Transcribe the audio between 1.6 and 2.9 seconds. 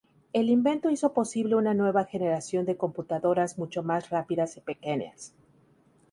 nueva generación de